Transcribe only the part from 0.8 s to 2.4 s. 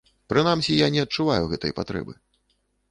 не адчуваю гэтай патрэбы.